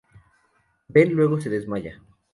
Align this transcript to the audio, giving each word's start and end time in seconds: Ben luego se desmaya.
Ben 0.89 1.13
luego 1.13 1.39
se 1.39 1.51
desmaya. 1.51 2.01